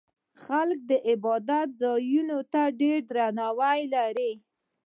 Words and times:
خلک 0.43 0.79
د 0.89 0.91
عبادت 1.09 1.67
ځایونو 1.81 2.39
ته 2.53 2.61
ډېر 2.81 2.99
درناوی 3.11 3.81
لري. 3.95 4.31